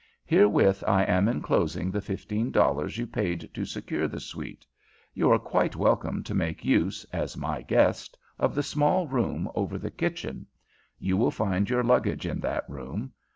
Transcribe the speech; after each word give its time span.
Herewith 0.25 0.83
I 0.87 1.03
am 1.03 1.27
enclosing 1.29 1.91
the 1.91 2.01
fifteen 2.01 2.49
dollars 2.49 2.97
you 2.97 3.05
paid 3.05 3.51
to 3.53 3.65
secure 3.65 4.07
the 4.07 4.19
suite. 4.19 4.65
You 5.13 5.29
are 5.31 5.37
quite 5.37 5.75
welcome 5.75 6.23
to 6.23 6.33
make 6.33 6.65
use, 6.65 7.05
as 7.13 7.37
my 7.37 7.61
guest, 7.61 8.17
of 8.39 8.55
the 8.55 8.63
small 8.63 9.05
room 9.07 9.47
over 9.53 9.77
the 9.77 9.91
kitchen. 9.91 10.47
You 10.97 11.17
will 11.17 11.29
find 11.29 11.69
your 11.69 11.83
luggage 11.83 12.25
in 12.25 12.39
that 12.39 12.67
room. 12.67 13.11